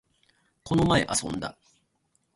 [0.63, 1.55] この前、遊んだ